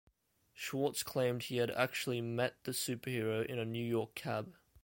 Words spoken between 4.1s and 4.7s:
cab.